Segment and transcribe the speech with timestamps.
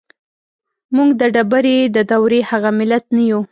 [0.95, 3.39] موږ د ډبرې د دورې هغه ملت نه يو.